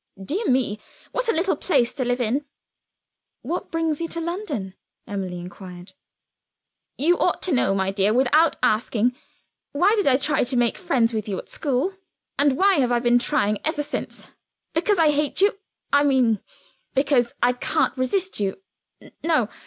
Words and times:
"Dear 0.19 0.49
me, 0.49 0.79
what 1.11 1.29
a 1.29 1.31
little 1.31 1.55
place 1.55 1.93
to 1.93 2.03
live 2.03 2.19
in!" 2.19 2.45
"What 3.43 3.69
brings 3.71 4.01
you 4.01 4.07
to 4.07 4.19
London?" 4.19 4.73
Emily 5.05 5.37
inquired. 5.39 5.93
"You 6.97 7.19
ought 7.19 7.43
to 7.43 7.51
know, 7.51 7.75
my 7.75 7.91
dear, 7.91 8.11
without 8.11 8.55
asking. 8.63 9.15
Why 9.73 9.93
did 9.95 10.07
I 10.07 10.17
try 10.17 10.43
to 10.43 10.57
make 10.57 10.79
friends 10.79 11.13
with 11.13 11.29
you 11.29 11.37
at 11.37 11.49
school? 11.49 11.93
And 12.39 12.57
why 12.57 12.79
have 12.79 12.91
I 12.91 12.97
been 12.97 13.19
trying 13.19 13.59
ever 13.63 13.83
since? 13.83 14.31
Because 14.73 14.97
I 14.97 15.11
hate 15.11 15.39
you 15.39 15.59
I 15.93 16.03
mean 16.03 16.39
because 16.95 17.35
I 17.43 17.53
can't 17.53 17.95
resist 17.95 18.39
you 18.39 18.59
no! 19.23 19.49